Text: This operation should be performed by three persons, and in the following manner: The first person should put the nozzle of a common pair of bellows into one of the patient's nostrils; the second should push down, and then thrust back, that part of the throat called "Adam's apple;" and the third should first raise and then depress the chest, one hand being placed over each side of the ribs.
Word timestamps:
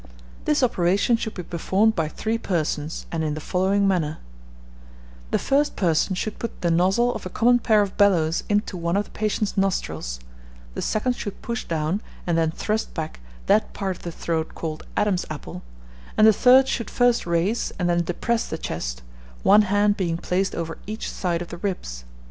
This 0.45 0.63
operation 0.63 1.15
should 1.15 1.35
be 1.35 1.43
performed 1.43 1.95
by 1.95 2.07
three 2.07 2.39
persons, 2.39 3.05
and 3.11 3.23
in 3.23 3.35
the 3.35 3.39
following 3.39 3.87
manner: 3.87 4.17
The 5.29 5.37
first 5.37 5.75
person 5.75 6.15
should 6.15 6.39
put 6.39 6.61
the 6.61 6.71
nozzle 6.71 7.13
of 7.13 7.27
a 7.27 7.29
common 7.29 7.59
pair 7.59 7.83
of 7.83 7.97
bellows 7.97 8.43
into 8.49 8.77
one 8.77 8.97
of 8.97 9.05
the 9.05 9.11
patient's 9.11 9.55
nostrils; 9.57 10.19
the 10.73 10.81
second 10.81 11.13
should 11.15 11.43
push 11.43 11.65
down, 11.65 12.01
and 12.25 12.35
then 12.35 12.49
thrust 12.49 12.95
back, 12.95 13.19
that 13.45 13.73
part 13.73 13.97
of 13.97 14.01
the 14.01 14.11
throat 14.11 14.55
called 14.55 14.87
"Adam's 14.97 15.27
apple;" 15.29 15.61
and 16.17 16.25
the 16.25 16.33
third 16.33 16.67
should 16.67 16.89
first 16.89 17.27
raise 17.27 17.71
and 17.77 17.87
then 17.87 18.03
depress 18.03 18.47
the 18.47 18.57
chest, 18.57 19.03
one 19.43 19.61
hand 19.61 19.97
being 19.97 20.17
placed 20.17 20.55
over 20.55 20.79
each 20.87 21.11
side 21.11 21.43
of 21.43 21.49
the 21.49 21.57
ribs. 21.57 22.05